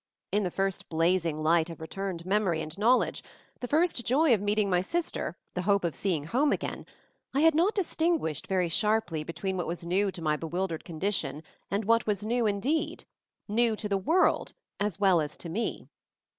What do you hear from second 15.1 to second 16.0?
as to me.